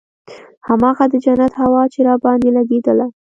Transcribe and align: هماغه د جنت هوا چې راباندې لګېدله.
هماغه 0.67 1.05
د 1.11 1.13
جنت 1.25 1.53
هوا 1.61 1.83
چې 1.93 1.99
راباندې 2.07 2.49
لګېدله. 2.57 3.05